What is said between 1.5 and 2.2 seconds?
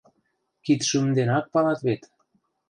палат вет.